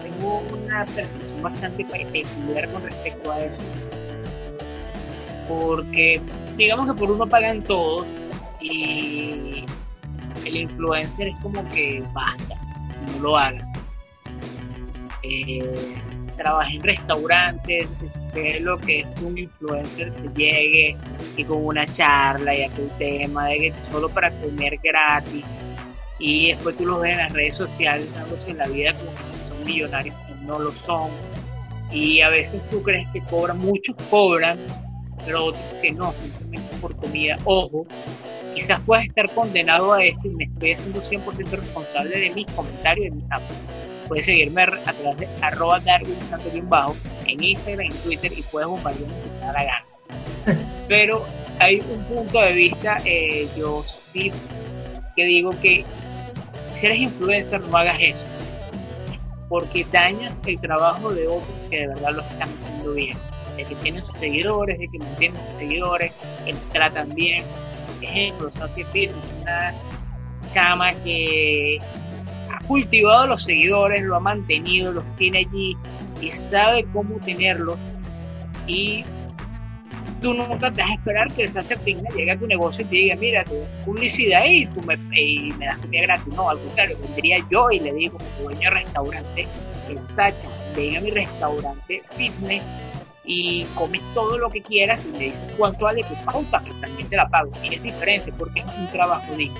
tengo 0.03 0.43
una 0.51 0.85
percepción 0.85 1.41
bastante 1.41 1.85
peculiar 1.85 2.69
con 2.71 2.83
respecto 2.83 3.31
a 3.31 3.39
eso. 3.45 3.55
Porque 5.47 6.21
digamos 6.57 6.87
que 6.87 6.99
por 6.99 7.11
uno 7.11 7.27
pagan 7.27 7.61
todos 7.63 8.05
y 8.61 9.65
el 10.45 10.55
influencer 10.55 11.29
es 11.29 11.35
como 11.41 11.67
que 11.69 12.03
basta, 12.13 12.55
no 13.13 13.19
lo 13.21 13.37
hagan 13.37 13.70
eh, 15.23 15.95
trabajé 16.37 16.75
en 16.75 16.83
restaurantes, 16.83 17.87
lo 18.61 18.77
que 18.79 19.05
un 19.21 19.37
influencer 19.37 20.11
que 20.13 20.29
llegue 20.35 20.97
y 21.37 21.43
con 21.43 21.65
una 21.65 21.85
charla 21.85 22.55
y 22.55 22.63
aquel 22.63 22.89
tema 22.97 23.47
de 23.47 23.59
que 23.59 23.73
solo 23.91 24.09
para 24.09 24.31
comer 24.41 24.77
gratis. 24.83 25.43
Y 26.19 26.49
después 26.49 26.77
tú 26.77 26.85
los 26.85 27.01
ves 27.01 27.13
en 27.13 27.17
las 27.17 27.33
redes 27.33 27.55
sociales 27.55 28.13
dándose 28.13 28.51
en 28.51 28.57
la 28.57 28.67
vida 28.67 28.93
como 28.93 29.11
que 29.11 29.47
son 29.47 29.63
millonarios 29.65 30.15
y 30.29 30.45
no 30.45 30.59
lo 30.59 30.71
son. 30.71 31.09
Y 31.91 32.21
a 32.21 32.29
veces 32.29 32.61
tú 32.69 32.81
crees 32.83 33.07
que 33.11 33.21
cobran, 33.21 33.57
muchos 33.57 33.95
cobran 34.09 34.59
pero 35.25 35.45
otros 35.45 35.63
que 35.81 35.91
no, 35.91 36.13
simplemente 36.13 36.75
por 36.77 36.95
comida, 36.95 37.37
ojo 37.45 37.85
quizás 38.55 38.81
puedas 38.81 39.05
estar 39.05 39.33
condenado 39.33 39.93
a 39.93 40.03
esto 40.03 40.27
y 40.27 40.29
me 40.31 40.43
estoy 40.45 40.73
haciendo 40.73 41.01
100% 41.01 41.49
responsable 41.51 42.19
de 42.19 42.29
mis 42.31 42.45
comentarios 42.51 43.05
de 43.05 43.11
mis 43.11 43.31
actos 43.31 43.57
puedes 44.11 44.25
seguirme 44.25 44.63
a 44.63 44.91
través 44.91 45.19
de 45.19 45.29
arroba 45.41 45.79
Darwin 45.79 46.17
bajo 46.67 46.93
en 47.25 47.41
Instagram, 47.41 47.85
en 47.85 47.97
Twitter 48.03 48.37
y 48.37 48.41
puedes 48.41 48.67
bombardearme 48.67 49.15
si 49.23 49.29
te 49.29 49.39
da 49.39 49.53
la 49.53 49.63
gana. 49.63 50.65
Pero 50.89 51.25
hay 51.59 51.79
un 51.79 52.03
punto 52.03 52.41
de 52.41 52.51
vista, 52.51 52.97
eh, 53.05 53.47
yo 53.55 53.85
sí 54.11 54.29
que 55.15 55.23
digo 55.23 55.51
que 55.61 55.85
si 56.73 56.87
eres 56.87 56.99
influencer 56.99 57.61
no 57.61 57.77
hagas 57.77 57.97
eso, 58.01 58.25
porque 59.47 59.87
dañas 59.93 60.37
el 60.45 60.59
trabajo 60.59 61.13
de 61.13 61.27
otros 61.27 61.55
que 61.69 61.79
de 61.79 61.87
verdad 61.87 62.11
lo 62.11 62.21
están 62.23 62.49
haciendo 62.49 62.91
bien, 62.91 63.17
de 63.55 63.63
que 63.63 63.75
tienen 63.75 64.03
sus 64.03 64.17
seguidores, 64.17 64.77
de 64.77 64.89
que 64.89 64.99
mantienen 64.99 65.41
sus 65.47 65.57
seguidores, 65.57 66.11
que 66.45 66.53
tratan 66.73 67.15
bien. 67.15 67.45
Ejemplo, 68.01 68.51
Sophie 68.59 69.05
es 69.05 69.11
una 69.41 69.73
chama 70.53 70.95
que 70.95 71.79
cultivado 72.61 73.27
los 73.27 73.43
seguidores, 73.43 74.03
lo 74.03 74.15
ha 74.15 74.19
mantenido, 74.19 74.93
los 74.93 75.03
tiene 75.17 75.39
allí 75.39 75.77
y 76.21 76.31
sabe 76.31 76.85
cómo 76.93 77.15
tenerlo 77.17 77.77
y 78.67 79.03
tú 80.21 80.33
nunca 80.33 80.71
te 80.71 80.81
vas 80.81 80.91
a 80.91 80.93
esperar 80.93 81.33
que 81.33 81.47
Sacha 81.47 81.75
Pigna 81.77 82.09
llegue 82.15 82.31
a 82.31 82.37
tu 82.37 82.47
negocio 82.47 82.85
y 82.85 82.87
te 82.87 82.95
diga, 82.95 83.15
mira, 83.15 83.43
te 83.43 83.65
publicidad 83.83 84.45
y, 84.45 84.67
tú 84.67 84.81
me, 84.81 84.95
y 85.19 85.51
me 85.53 85.65
das 85.65 85.77
comida 85.79 86.01
gratis. 86.03 86.33
No, 86.33 86.49
al 86.49 86.59
contrario, 86.59 86.97
vendría 87.01 87.43
yo 87.49 87.71
y 87.71 87.79
le 87.79 87.93
digo 87.93 88.17
como 88.17 88.49
dueño 88.49 88.61
de 88.61 88.69
restaurante, 88.69 89.47
el 89.89 90.07
Sacha, 90.07 90.47
venga 90.75 90.99
a 90.99 91.01
mi 91.01 91.09
restaurante 91.11 92.03
fitness 92.15 92.63
y 93.23 93.65
comes 93.75 94.01
todo 94.13 94.37
lo 94.37 94.49
que 94.49 94.61
quieras 94.61 95.05
y 95.05 95.09
me 95.09 95.19
dices 95.19 95.43
cuánto 95.57 95.85
vale 95.85 96.03
tu 96.03 96.25
pauta, 96.25 96.61
que 96.63 96.71
también 96.81 97.07
te 97.09 97.15
la 97.15 97.27
pago. 97.27 97.51
Y 97.63 97.75
es 97.75 97.83
diferente 97.83 98.31
porque 98.37 98.61
es 98.61 98.65
un 98.65 98.87
trabajo 98.87 99.35
digno. 99.35 99.59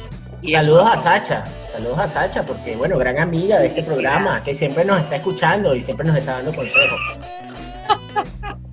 Saludos 0.50 0.90
a 0.92 0.98
Sacha, 0.98 1.46
saludos 1.72 2.00
a 2.00 2.08
Sacha, 2.08 2.44
porque 2.44 2.76
bueno, 2.76 2.98
gran 2.98 3.20
amiga 3.20 3.60
de 3.60 3.68
este 3.68 3.84
programa, 3.84 4.44
que 4.44 4.54
siempre 4.54 4.86
nos 4.86 5.02
está 5.02 5.18
escuchando 5.18 5.76
y 5.76 5.82
siempre 5.82 6.08
nos 6.08 6.18
está 6.18 6.34
dando 6.34 6.54
consejos. 6.56 7.00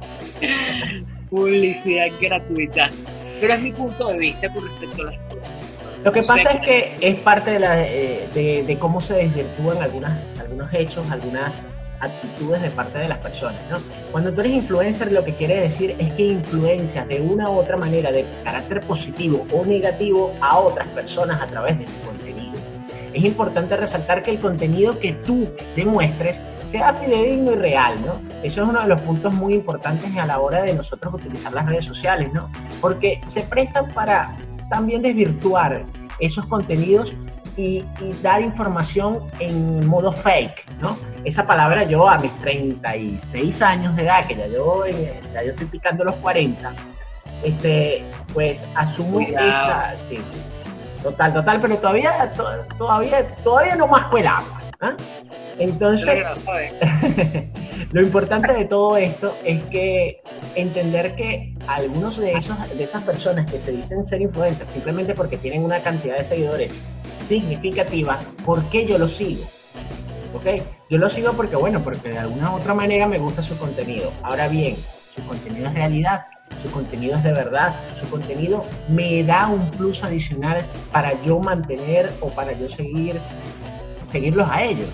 publicidad 1.31 2.09
gratuita. 2.21 2.89
Pero 3.41 3.55
es 3.55 3.63
mi 3.63 3.73
punto 3.73 4.09
de 4.09 4.19
vista 4.19 4.49
con 4.53 4.65
respecto 4.65 5.03
a 5.03 5.05
la 5.07 5.13
escuela. 5.13 5.49
Lo 6.05 6.13
que 6.13 6.23
pasa 6.23 6.51
es 6.51 6.61
que 6.61 6.97
es 7.01 7.21
parte 7.21 7.53
de, 7.53 7.59
la, 7.59 7.83
eh, 7.83 8.29
de, 8.67 8.79
cómo 8.79 9.01
se 9.01 9.15
desvirtúan 9.15 9.83
algunas, 9.83 10.29
algunos 10.39 10.73
hechos, 10.73 11.11
algunas 11.11 11.55
actitudes 12.01 12.63
de 12.63 12.71
parte 12.71 12.99
de 12.99 13.09
las 13.09 13.19
personas. 13.19 13.61
¿no? 13.71 13.79
Cuando 14.13 14.33
tú 14.33 14.41
eres 14.41 14.53
influencer, 14.53 15.13
lo 15.13 15.25
que 15.25 15.35
quiere 15.35 15.61
decir 15.61 15.95
es 15.99 16.15
que 16.15 16.27
influencias 16.27 17.07
de 17.09 17.21
una 17.21 17.51
u 17.51 17.59
otra 17.59 17.77
manera 17.77 18.11
de 18.11 18.25
carácter 18.45 18.81
positivo 18.83 19.47
o 19.53 19.65
negativo 19.65 20.33
a 20.41 20.59
otras 20.59 20.89
personas 20.89 21.41
a 21.41 21.47
través 21.47 21.79
de 21.79 21.85
tu 21.85 22.07
contenido. 22.07 22.29
Es 23.13 23.25
importante 23.25 23.77
resaltar 23.77 24.23
que 24.23 24.31
el 24.31 24.41
contenido 24.41 24.99
que 24.99 25.13
tú 25.13 25.49
demuestres 25.75 26.43
sea 26.65 26.93
fidedigno 26.95 27.53
y 27.53 27.57
real, 27.57 28.05
¿no? 28.05 28.21
Eso 28.43 28.63
es 28.63 28.69
uno 28.69 28.83
de 28.83 28.89
los 28.89 29.01
puntos 29.01 29.33
muy 29.33 29.55
importantes 29.55 30.15
a 30.17 30.27
la 30.27 30.39
hora 30.39 30.63
de 30.63 30.75
nosotros 30.75 31.15
utilizar 31.15 31.53
las 31.53 31.67
redes 31.67 31.87
sociales, 31.87 32.31
¿no? 32.33 32.51
Porque 32.81 33.21
se 33.27 33.43
prestan 33.43 33.93
para 33.95 34.37
también 34.69 35.01
desvirtuar 35.01 35.85
esos 36.21 36.45
contenidos 36.47 37.13
y, 37.59 37.85
dar 38.23 38.41
información 38.41 39.29
en 39.41 39.87
modo 39.87 40.13
fake, 40.13 40.65
¿no? 40.81 40.97
Esa 41.25 41.45
palabra 41.47 41.83
yo 41.83 42.09
a 42.09 42.17
mis 42.19 42.33
36 42.41 43.63
años 43.63 43.97
de 43.97 44.05
edad, 44.05 44.25
que 44.27 44.37
ya 44.37 44.47
yo, 44.47 44.85
ya 44.87 45.43
yo 45.43 45.51
estoy 45.51 45.67
picando 45.67 46.05
los 46.05 46.15
40, 46.17 46.73
este, 47.43 48.05
pues 48.33 48.65
asumo 48.77 49.21
esa... 49.21 49.99
Sí, 49.99 50.19
total, 51.03 51.35
total, 51.35 51.61
pero 51.61 51.77
todavía, 51.79 52.33
todavía, 52.79 53.27
todavía 53.43 53.75
no 53.75 53.89
más 53.89 54.07
el 54.17 54.27
agua. 54.27 54.63
¿ah? 54.81 54.97
Entonces, 55.59 56.07
lo 57.93 58.03
importante 58.03 58.53
de 58.53 58.65
todo 58.67 58.97
esto 58.97 59.35
es 59.45 59.61
que 59.65 60.23
entender 60.55 61.17
que 61.17 61.57
algunos 61.67 62.19
de, 62.19 62.35
esos, 62.35 62.57
de 62.77 62.85
esas 62.85 63.03
personas 63.03 63.51
que 63.51 63.59
se 63.59 63.73
dicen 63.73 64.07
ser 64.07 64.23
influencers 64.23 64.71
simplemente 64.71 65.15
porque 65.15 65.37
tienen 65.37 65.65
una 65.65 65.83
cantidad 65.83 66.17
de 66.17 66.23
seguidores 66.23 66.73
significativa, 67.29 68.19
¿por 68.45 68.65
qué 68.71 68.87
yo 68.87 68.99
lo 68.99 69.09
sigo? 69.09 69.45
¿Ok? 70.35 70.63
Yo 70.89 70.99
lo 70.99 71.09
sigo 71.11 71.33
porque, 71.35 71.57
bueno, 71.57 71.83
porque 71.85 72.09
de 72.09 72.19
alguna 72.19 72.53
u 72.53 72.57
otra 72.57 72.75
manera 72.75 73.07
me 73.07 73.19
gusta 73.19 73.43
su 73.43 73.57
contenido. 73.59 74.11
Ahora 74.23 74.49
bien, 74.49 74.77
su 75.15 75.23
contenido 75.27 75.69
es 75.69 75.75
realidad, 75.75 76.27
su 76.63 76.71
contenido 76.71 77.17
es 77.17 77.25
de 77.25 77.33
verdad, 77.33 77.75
su 78.01 78.09
contenido 78.09 78.65
me 78.89 79.23
da 79.25 79.49
un 79.49 79.71
plus 79.71 80.03
adicional 80.03 80.65
para 80.91 81.21
yo 81.23 81.39
mantener 81.39 82.11
o 82.21 82.31
para 82.31 82.53
yo 82.53 82.69
seguir 82.69 83.21
seguirlos 84.05 84.49
a 84.51 84.65
ellos. 84.65 84.89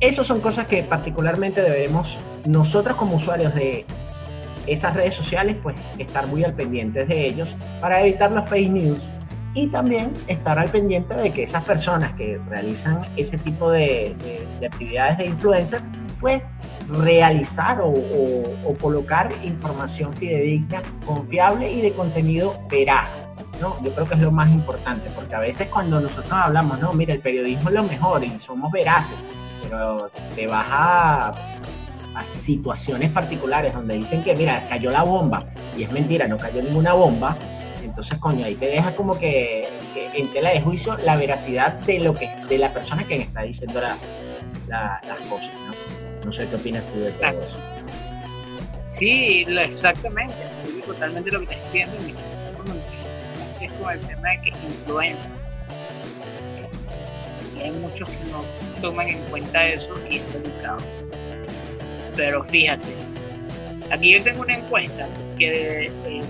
Esas 0.00 0.26
son 0.26 0.40
cosas 0.40 0.66
que 0.66 0.82
particularmente 0.82 1.62
debemos 1.62 2.18
nosotros 2.44 2.96
como 2.96 3.16
usuarios 3.16 3.54
de 3.54 3.86
esas 4.66 4.94
redes 4.94 5.14
sociales, 5.14 5.56
pues 5.62 5.76
estar 5.98 6.26
muy 6.26 6.42
al 6.42 6.54
pendiente 6.54 7.04
de 7.04 7.26
ellos 7.26 7.48
para 7.80 8.00
evitar 8.00 8.32
las 8.32 8.48
fake 8.48 8.70
news 8.70 8.98
y 9.54 9.66
también 9.68 10.12
estar 10.28 10.58
al 10.58 10.70
pendiente 10.70 11.14
de 11.14 11.30
que 11.32 11.42
esas 11.42 11.64
personas 11.64 12.12
que 12.14 12.40
realizan 12.48 13.02
ese 13.16 13.36
tipo 13.38 13.70
de, 13.70 14.16
actividades 14.64 15.18
de 15.18 15.26
influencer, 15.26 15.82
pues 16.20 16.42
realizar 16.88 17.78
o, 17.82 17.92
colocar 18.80 19.30
información 19.44 20.14
fidedigna, 20.14 20.80
confiable 21.04 21.70
y 21.70 21.82
de 21.82 21.92
contenido 21.92 22.58
veraz. 22.70 23.26
¿no? 23.60 23.80
Yo 23.82 23.94
creo 23.94 24.08
que 24.08 24.14
es 24.14 24.20
lo 24.20 24.30
más 24.30 24.50
importante, 24.50 25.10
porque 25.14 25.34
a 25.34 25.40
veces 25.40 25.68
cuando 25.68 26.00
nosotros 26.00 26.32
hablamos, 26.32 26.80
no, 26.80 26.92
mira, 26.94 27.12
el 27.12 27.20
periodismo 27.20 27.68
es 27.68 27.74
lo 27.74 27.82
mejor 27.84 28.24
y 28.24 28.30
somos 28.38 28.72
veraces, 28.72 29.16
pero 29.62 30.10
te 30.34 30.46
vas 30.46 30.66
a, 30.70 31.32
situaciones 32.24 33.10
particulares 33.10 33.74
donde 33.74 33.94
dicen 33.94 34.22
que, 34.22 34.34
mira, 34.34 34.66
cayó 34.68 34.90
la 34.90 35.02
bomba, 35.02 35.42
y 35.76 35.82
es 35.82 35.92
mentira, 35.92 36.26
no 36.26 36.38
cayó 36.38 36.62
ninguna 36.62 36.92
bomba, 36.92 37.36
entonces, 37.92 38.18
coño, 38.20 38.46
ahí 38.46 38.54
te 38.54 38.68
deja 38.68 38.96
como 38.96 39.18
que, 39.18 39.68
en 40.14 40.32
tela 40.32 40.50
de 40.50 40.62
juicio 40.62 40.96
la 40.96 41.14
veracidad 41.14 41.74
de 41.74 41.98
lo 41.98 42.14
que 42.14 42.26
de 42.48 42.56
la 42.56 42.72
persona 42.72 43.06
que 43.06 43.16
está 43.16 43.42
diciendo 43.42 43.82
la, 43.82 43.98
las 44.66 45.26
cosas, 45.28 45.52
¿no? 45.66 46.24
No 46.24 46.32
sé 46.32 46.48
qué 46.48 46.56
opinas 46.56 46.90
tú 46.90 47.00
de 47.00 47.12
todo 47.12 47.42
eso. 47.42 47.58
Sí, 48.88 49.44
exactamente, 49.46 50.34
totalmente 50.86 51.30
lo 51.32 51.40
que 51.40 51.54
estás 51.54 51.72
diciendo, 51.72 51.96
es 53.60 53.72
con 53.74 53.90
el 53.90 54.00
tema 54.00 54.28
de 54.30 54.40
que 54.40 54.48
influencia 54.48 55.30
hay 57.62 57.72
muchos 57.72 58.08
que 58.08 58.24
no 58.30 58.42
toman 58.80 59.08
en 59.08 59.22
cuenta 59.24 59.66
eso 59.68 59.94
y 60.08 60.16
es 60.16 60.32
delicado. 60.32 60.78
Pero 62.16 62.42
fíjate, 62.44 62.94
aquí 63.90 64.16
yo 64.16 64.24
tengo 64.24 64.40
una 64.40 64.56
encuesta 64.56 65.06
que 65.38 65.92
los 66.06 66.26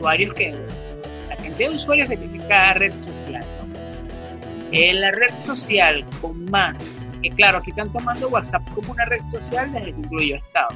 usuarios 0.00 0.34
que, 0.34 0.52
la 1.28 1.36
cantidad 1.36 1.68
de 1.70 1.76
usuarios 1.76 2.08
que 2.08 2.16
tiene 2.16 2.46
cada 2.48 2.72
red 2.74 2.92
social, 3.00 3.44
En 4.72 5.00
la 5.00 5.10
red 5.10 5.34
social 5.40 6.04
con 6.20 6.44
más, 6.46 6.76
que 7.22 7.30
claro, 7.30 7.58
aquí 7.58 7.70
están 7.70 7.92
tomando 7.92 8.28
WhatsApp 8.28 8.62
como 8.74 8.92
una 8.92 9.04
red 9.04 9.20
social 9.30 9.70
desde 9.72 9.92
que 9.92 10.00
incluyó 10.00 10.36
Estado. 10.36 10.70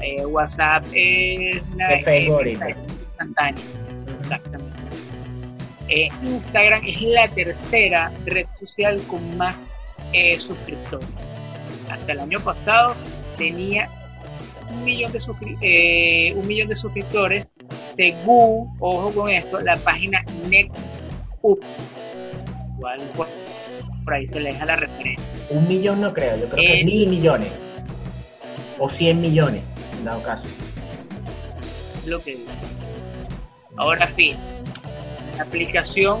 Eh, 0.00 0.24
WhatsApp 0.24 0.86
es 0.94 1.60
una 1.74 1.96
instantánea. 1.96 3.64
Exactamente. 4.20 4.78
Eh, 5.88 6.08
Instagram 6.22 6.82
es 6.86 7.02
la 7.02 7.28
tercera 7.28 8.12
red 8.26 8.46
social 8.54 9.00
con 9.08 9.36
más 9.36 9.56
eh, 10.12 10.38
suscriptores. 10.38 11.08
Hasta 11.90 12.12
el 12.12 12.20
año 12.20 12.40
pasado 12.40 12.94
tenía 13.36 13.90
un 14.70 14.84
millón 14.84 15.12
de, 15.12 15.18
eh, 15.60 16.34
un 16.34 16.46
millón 16.46 16.68
de 16.68 16.76
suscriptores 16.76 17.50
según, 17.94 18.76
ojo 18.78 19.12
con 19.12 19.30
esto, 19.30 19.60
la 19.60 19.76
página 19.76 20.24
NetUp. 20.48 21.62
Igual 22.76 23.10
por, 23.16 23.26
ahí 24.14 24.26
se 24.28 24.40
le 24.40 24.52
deja 24.52 24.64
la 24.66 24.76
referencia. 24.76 25.24
Un 25.50 25.66
millón 25.66 26.00
no 26.00 26.12
creo, 26.12 26.36
yo 26.36 26.48
creo 26.48 26.76
que 26.76 26.84
mil 26.84 27.08
millones. 27.08 27.52
O 28.78 28.88
cien 28.88 29.20
millones, 29.20 29.62
en 29.98 30.04
dado 30.04 30.22
caso. 30.22 30.44
Lo 32.06 32.22
que 32.22 32.36
digo. 32.36 32.50
Ahora 33.76 34.10
sí, 34.16 34.34
la 35.36 35.42
aplicación 35.42 36.20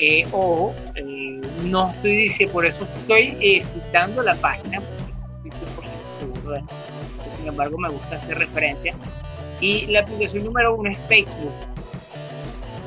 eh, 0.00 0.24
o 0.32 0.72
eh, 0.94 1.40
no 1.64 1.90
estoy 1.90 2.16
diciendo, 2.16 2.52
por 2.52 2.64
eso 2.64 2.86
estoy 2.96 3.36
eh, 3.40 3.62
citando 3.64 4.22
la 4.22 4.34
página, 4.36 4.80
sin 7.36 7.48
embargo 7.48 7.78
me 7.78 7.88
gusta 7.88 8.16
hacer 8.16 8.38
referencia. 8.38 8.94
Y 9.60 9.86
la 9.86 10.00
aplicación 10.00 10.44
número 10.44 10.76
uno 10.76 10.90
es 10.90 10.98
Facebook, 11.08 11.52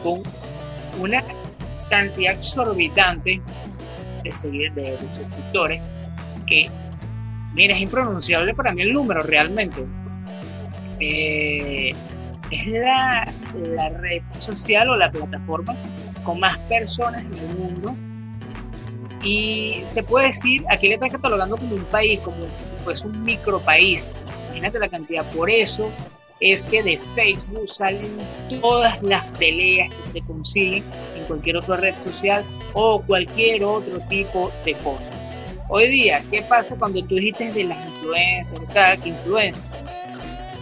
con 0.03 0.21
una 0.99 1.23
cantidad 1.89 2.33
exorbitante 2.33 3.41
de, 4.23 4.33
seguir, 4.33 4.71
de, 4.73 4.97
suscriptores 5.11 5.81
que, 6.47 6.69
mira, 7.53 7.75
es 7.75 7.81
impronunciable 7.81 8.53
para 8.53 8.71
mí 8.73 8.81
el 8.83 8.93
número 8.93 9.21
realmente. 9.21 9.85
Eh, 10.99 11.93
es 12.51 12.67
la, 12.67 13.31
la 13.55 13.89
red 13.89 14.21
social 14.39 14.89
o 14.89 14.97
la 14.97 15.09
plataforma 15.09 15.75
con 16.23 16.39
más 16.39 16.57
personas 16.59 17.23
en 17.23 17.33
el 17.33 17.55
mundo. 17.57 17.95
Y 19.23 19.83
se 19.89 20.01
puede 20.03 20.27
decir, 20.27 20.63
aquí 20.69 20.87
le 20.87 20.95
están 20.95 21.09
catalogando 21.09 21.57
como 21.57 21.75
un 21.75 21.85
país, 21.85 22.19
como 22.21 22.45
pues 22.83 23.01
un 23.01 23.23
micro 23.23 23.59
país. 23.59 24.05
Imagínate 24.47 24.79
la 24.79 24.89
cantidad. 24.89 25.29
Por 25.31 25.49
eso 25.49 25.91
es 26.39 26.63
que 26.63 26.81
de 26.81 26.99
Facebook 27.15 27.71
salen 27.71 28.17
todas 28.61 29.01
las 29.03 29.25
peleas 29.37 29.93
que 29.93 30.05
se 30.07 30.21
consiguen 30.21 30.83
en 31.15 31.23
cualquier 31.25 31.57
otra 31.57 31.77
red 31.77 31.93
social 32.03 32.43
o 32.73 33.01
cualquier 33.01 33.63
otro 33.63 33.99
tipo 34.09 34.51
de 34.65 34.73
cosa. 34.75 35.03
Hoy 35.69 35.87
día, 35.87 36.21
¿qué 36.29 36.41
pasa 36.41 36.75
cuando 36.75 37.01
tú 37.05 37.15
dijiste 37.15 37.51
de 37.51 37.63
las 37.65 37.77
influencias, 37.87 38.73
tal, 38.73 39.01
que 39.01 39.09
influencia? 39.09 39.63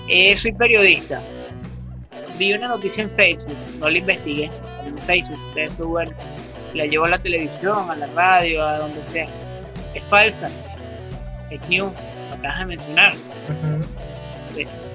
Eh, 0.07 0.35
soy 0.37 0.51
periodista, 0.51 1.21
vi 2.37 2.53
una 2.53 2.67
noticia 2.67 3.03
en 3.03 3.11
Facebook, 3.11 3.55
no 3.79 3.89
la 3.89 3.97
investigué, 3.97 4.51
en 4.85 4.97
Facebook, 4.99 5.87
bueno, 5.87 6.11
la 6.73 6.85
llevo 6.85 7.05
a 7.05 7.09
la 7.09 7.19
televisión, 7.19 7.89
a 7.89 7.95
la 7.95 8.07
radio, 8.07 8.65
a 8.65 8.79
donde 8.79 9.05
sea. 9.05 9.27
es 9.93 10.03
falsa. 10.03 10.49
Es 11.49 11.67
news, 11.67 11.91
lo 12.29 12.35
acabas 12.35 12.59
de 12.59 12.65
mencionar. 12.65 13.13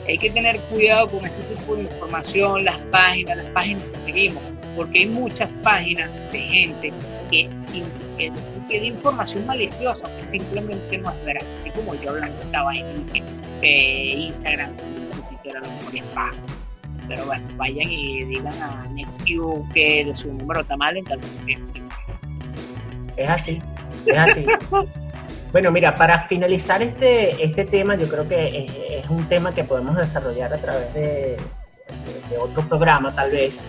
hay 0.07 0.19
que 0.19 0.31
tener 0.31 0.61
cuidado 0.61 1.11
con 1.11 1.25
este 1.25 1.43
tipo 1.55 1.77
de 1.77 1.83
información, 1.83 2.65
las 2.65 2.79
páginas, 2.91 3.37
las 3.39 3.47
páginas 3.47 3.85
que 3.85 4.05
seguimos, 4.05 4.43
porque 4.77 5.01
hay 5.01 5.07
muchas 5.07 5.51
páginas 5.63 6.11
de 6.31 6.39
gente 6.39 6.93
que, 7.31 7.49
que, 8.19 8.33
que 8.69 8.77
información 8.77 9.47
maliciosa 9.47 10.09
que 10.17 10.27
simplemente 10.27 10.99
no 10.99 11.11
es 11.11 11.25
verdad, 11.25 11.47
así 11.59 11.71
como 11.71 11.95
yo 11.97 12.11
hablando 12.11 12.41
estaba 12.43 12.75
en 12.77 13.07
eh, 13.63 14.15
Instagram, 14.29 14.77
Twitter, 14.77 15.57
a 15.57 15.61
lo 15.61 15.69
mejor 15.69 15.97
es 15.97 16.15
bajo 16.15 16.54
pero 17.09 17.27
bueno, 17.27 17.47
vayan 17.57 17.91
y 17.91 18.25
digan 18.25 18.55
a 18.63 18.87
NextQ 18.91 19.73
que 19.73 20.11
su 20.15 20.33
número 20.33 20.61
está 20.61 20.77
mal 20.77 20.97
en 20.97 21.05
tal 21.05 21.21
Es 23.17 23.29
así, 23.29 23.63
es 24.07 24.17
así. 24.17 24.47
bueno, 25.53 25.71
mira, 25.71 25.95
para 25.95 26.27
finalizar 26.27 26.83
este, 26.83 27.45
este 27.45 27.65
tema, 27.65 27.95
yo 27.97 28.09
creo 28.09 28.29
que 28.29 28.67
es, 28.99 29.11
un 29.11 29.25
tema 29.29 29.55
que 29.55 29.65
podemos 29.65 29.97
desarrollar 29.97 30.53
a 30.55 30.59
través 30.59 30.95
de, 30.95 31.37
de 32.31 32.39
otro 32.39 32.67
programa, 32.67 33.15
tal 33.15 33.31
vez, 33.31 33.61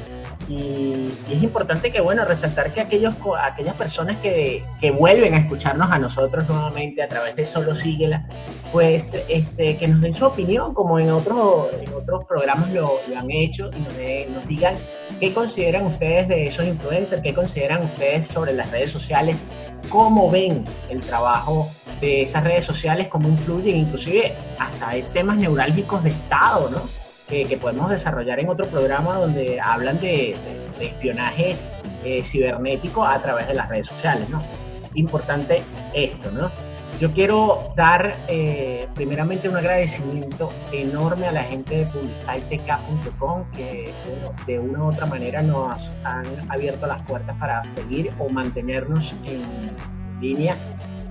y, 0.47 1.07
es 1.29 1.43
importante 1.43 1.91
que, 1.91 2.01
bueno, 2.01 2.25
resaltar 2.25 2.73
que 2.73 2.81
aquellos, 2.81 3.15
aquellas 3.41 3.75
personas 3.75 4.17
que, 4.21 4.63
que, 4.79 4.91
vuelven 4.91 5.33
a 5.33 5.39
escucharnos 5.39 5.91
a 5.91 5.97
nosotros 5.97 6.47
nuevamente 6.47 7.01
a 7.01 7.07
través 7.07 7.35
de 7.35 7.45
Solo 7.45 7.75
Síguela, 7.75 8.27
pues 8.71 9.13
este, 9.27 9.77
que 9.77 9.87
nos 9.87 10.01
den 10.01 10.13
su 10.13 10.25
opinión, 10.25 10.73
como 10.73 10.99
en, 10.99 11.11
otros 11.11 11.67
en 11.81 11.91
otros 11.93 12.25
programas 12.25 12.71
lo, 12.71 12.99
lo 13.09 13.17
han 13.17 13.31
hecho, 13.31 13.69
y 13.75 13.79
nos, 13.79 14.35
nos, 14.35 14.47
digan 14.47 14.75
qué 15.19 15.33
consideran 15.33 15.85
ustedes 15.85 16.27
de 16.27 16.47
esos 16.47 16.65
influencers, 16.65 17.21
qué 17.21 17.33
consideran 17.33 17.83
ustedes 17.83 18.27
sobre 18.27 18.53
las 18.53 18.71
redes 18.71 18.91
sociales, 18.91 19.37
cómo 19.89 20.29
ven 20.29 20.63
el 20.89 20.99
trabajo 21.01 21.69
de 22.01 22.23
esas 22.23 22.43
redes 22.43 22.65
sociales, 22.65 23.07
cómo 23.09 23.29
influyen, 23.29 23.77
inclusive 23.77 24.35
hasta 24.59 24.89
hay 24.89 25.03
temas 25.13 25.37
neurálgicos 25.37 26.03
de 26.03 26.09
Estado, 26.09 26.69
¿no? 26.69 27.04
Que, 27.27 27.57
podemos 27.61 27.89
desarrollar 27.89 28.39
en 28.39 28.49
otro 28.49 28.67
programa 28.67 29.15
donde 29.15 29.59
hablan 29.59 29.99
de, 29.99 30.35
espionaje 30.79 31.55
eh, 32.03 32.23
cibernético 32.23 33.05
a 33.05 33.21
través 33.21 33.47
de 33.47 33.55
las 33.55 33.69
redes 33.69 33.87
sociales, 33.87 34.29
¿no? 34.29 34.43
Importante 34.93 35.61
esto, 35.93 36.31
¿no? 36.31 36.51
Yo 36.99 37.11
quiero 37.11 37.73
dar 37.75 38.15
eh, 38.29 38.87
primeramente 38.93 39.49
un 39.49 39.57
agradecimiento 39.57 40.53
enorme 40.71 41.27
a 41.27 41.31
la 41.33 41.43
gente 41.43 41.79
de 41.79 41.85
publicitec.com 41.87 43.43
que 43.51 43.91
de 44.47 44.59
una 44.59 44.83
u 44.83 44.87
otra 44.87 45.05
manera 45.05 45.41
nos 45.41 45.77
han 46.05 46.25
abierto 46.49 46.87
las 46.87 47.01
puertas 47.01 47.35
para 47.37 47.65
seguir 47.65 48.13
o 48.17 48.29
mantenernos 48.29 49.13
en 49.25 49.43
línea 50.21 50.55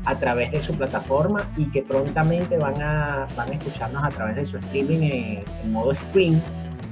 a 0.04 0.18
través 0.18 0.52
de 0.52 0.60
su 0.62 0.74
plataforma 0.74 1.50
y 1.56 1.70
que 1.70 1.82
prontamente 1.82 2.58
van 2.58 2.82
a, 2.82 3.26
van 3.36 3.50
a 3.50 3.52
escucharnos 3.52 4.04
a 4.04 4.08
través 4.08 4.36
de 4.36 4.44
su 4.44 4.58
streaming 4.58 5.42
en, 5.62 5.72
modo 5.72 5.94
stream 5.94 6.40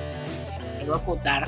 quiero 0.78 0.96
acotar 0.96 1.48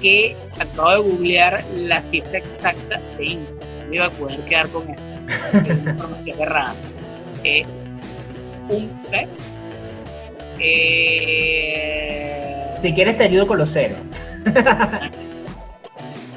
que 0.00 0.34
acabo 0.58 0.90
de 0.92 1.10
googlear 1.10 1.62
la 1.74 2.00
cifra 2.00 2.38
exacta 2.38 2.98
de 3.18 3.24
India. 3.26 3.50
No 3.88 3.94
iba 3.94 4.06
a 4.06 4.10
poder 4.10 4.40
quedar 4.46 4.68
con 4.68 4.88
esto. 4.88 5.02
Es 5.52 5.82
una 5.82 5.90
información 5.90 6.40
errada. 6.40 6.74
Es 7.44 7.95
eh... 10.58 12.06
Si 12.80 12.92
quieres 12.92 13.16
te 13.16 13.24
ayudo 13.24 13.46
con 13.46 13.58
los 13.58 13.72
ceros. 13.72 13.98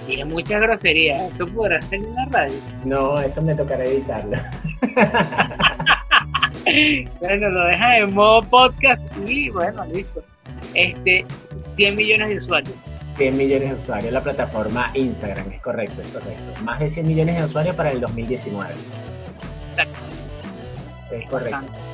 Tiene 0.07 0.25
mucha 0.25 0.59
grosería. 0.59 1.29
¿Tú 1.37 1.47
podrás 1.53 1.87
tener 1.89 2.09
una 2.09 2.25
radio? 2.25 2.57
No, 2.83 3.19
eso 3.19 3.41
me 3.41 3.53
tocará 3.53 3.83
editarlo. 3.83 4.37
bueno, 7.19 7.49
lo 7.49 7.65
dejan 7.65 7.93
en 7.93 8.13
modo 8.13 8.41
podcast 8.43 9.05
y 9.27 9.49
bueno, 9.49 9.85
listo. 9.85 10.23
Este, 10.73 11.25
100 11.57 11.95
millones 11.95 12.29
de 12.29 12.37
usuarios. 12.37 12.75
100 13.17 13.37
millones 13.37 13.69
de 13.69 13.75
usuarios, 13.75 14.13
la 14.13 14.23
plataforma 14.23 14.91
Instagram, 14.93 15.51
es 15.51 15.61
correcto, 15.61 16.01
es 16.01 16.07
correcto. 16.07 16.63
Más 16.63 16.79
de 16.79 16.89
100 16.89 17.07
millones 17.07 17.37
de 17.37 17.45
usuarios 17.45 17.75
para 17.75 17.91
el 17.91 18.01
2019. 18.01 18.73
Exacto. 19.71 19.99
Es 21.11 21.29
correcto. 21.29 21.88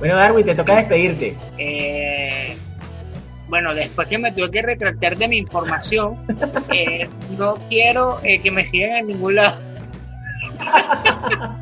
Bueno, 0.00 0.16
Darwin, 0.16 0.46
te 0.46 0.54
toca 0.54 0.76
despedirte. 0.76 1.36
Eh, 1.58 2.56
bueno, 3.48 3.74
después 3.74 4.08
que 4.08 4.16
me 4.16 4.32
tuve 4.32 4.50
que 4.50 4.62
retractar 4.62 5.14
de 5.14 5.28
mi 5.28 5.36
información, 5.36 6.16
eh, 6.72 7.06
no 7.38 7.56
quiero 7.68 8.18
eh, 8.24 8.40
que 8.40 8.50
me 8.50 8.64
sigan 8.64 8.92
en 8.92 9.06
ningún 9.06 9.36
lado. 9.36 9.60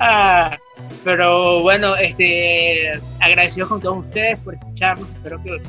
Ah, 0.00 0.56
pero 1.04 1.62
bueno, 1.62 1.94
este, 1.96 2.90
agradecidos 3.20 3.68
con 3.68 3.80
todos 3.80 3.98
ustedes 3.98 4.38
por 4.38 4.54
escucharnos. 4.54 5.08
Espero 5.10 5.40
que 5.42 5.60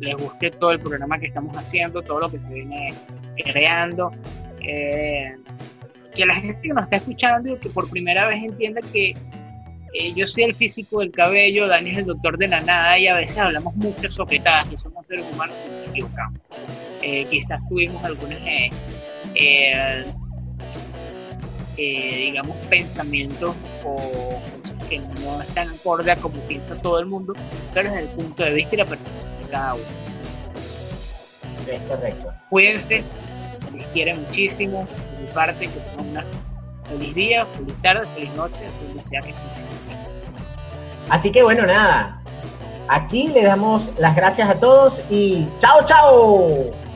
les 0.00 0.16
guste 0.16 0.50
todo 0.50 0.72
el 0.72 0.80
programa 0.80 1.16
que 1.16 1.26
estamos 1.26 1.56
haciendo, 1.56 2.02
todo 2.02 2.20
lo 2.20 2.30
que 2.30 2.38
se 2.38 2.48
viene 2.48 2.92
creando. 3.36 4.10
que 4.58 5.36
la 6.26 6.34
gente 6.34 6.60
que 6.60 6.74
nos 6.74 6.84
está 6.84 6.96
escuchando 6.96 7.54
y 7.54 7.58
que 7.58 7.70
por 7.70 7.88
primera 7.88 8.26
vez 8.26 8.42
entienda 8.42 8.80
que 8.92 9.14
eh, 9.92 10.12
yo 10.14 10.26
soy 10.26 10.44
el 10.44 10.54
físico 10.54 11.00
del 11.00 11.10
cabello, 11.10 11.66
Dani 11.66 11.90
es 11.90 11.98
el 11.98 12.06
doctor 12.06 12.38
de 12.38 12.48
la 12.48 12.60
nada 12.60 12.98
y 12.98 13.08
a 13.08 13.14
veces 13.14 13.38
hablamos 13.38 13.74
mucho 13.76 14.10
soquetadas 14.10 14.72
y 14.72 14.78
somos 14.78 15.06
seres 15.06 15.24
humanos 15.32 15.56
que 15.64 15.70
nos 15.70 15.88
equivocamos. 15.88 16.40
Eh, 17.02 17.26
quizás 17.30 17.60
tuvimos 17.68 18.04
algunos, 18.04 18.38
eh, 18.44 18.70
digamos, 21.76 22.56
pensamientos 22.66 23.56
o 23.84 23.96
cosas 24.62 24.88
que 24.88 24.98
no 24.98 25.40
están 25.42 25.70
acorde 25.70 26.12
a 26.12 26.16
como 26.16 26.40
piensa 26.42 26.76
todo 26.76 27.00
el 27.00 27.06
mundo, 27.06 27.32
pero 27.72 27.90
desde 27.90 28.10
el 28.10 28.16
punto 28.16 28.44
de 28.44 28.52
vista 28.52 28.74
y 28.74 28.78
la 28.78 28.84
perspectiva 28.84 29.38
de 29.38 29.50
cada 29.50 29.74
uno. 29.74 29.84
Es 31.66 31.80
correcto. 31.82 32.32
Cuídense, 32.48 33.02
les 33.74 33.86
quiere 33.88 34.14
muchísimo, 34.14 34.86
de 35.16 35.26
mi 35.26 35.32
parte, 35.32 35.66
que 35.66 35.80
tengan 35.96 36.10
una 36.10 36.24
feliz 36.90 37.14
día, 37.14 37.46
feliz 37.46 37.74
tarde, 37.82 38.06
feliz 38.14 38.34
noche, 38.34 38.60
donde 38.86 39.02
sea 39.02 39.20
que. 39.22 39.34
Así 41.08 41.32
que 41.32 41.42
bueno, 41.42 41.66
nada. 41.66 42.20
Aquí 42.88 43.28
le 43.28 43.42
damos 43.44 43.90
las 43.98 44.16
gracias 44.16 44.48
a 44.48 44.58
todos 44.58 45.00
y 45.08 45.46
chao, 45.58 45.84
chao. 45.86 46.89